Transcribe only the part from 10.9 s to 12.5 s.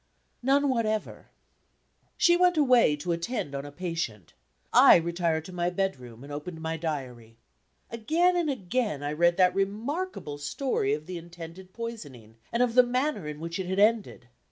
of the intended poisoning,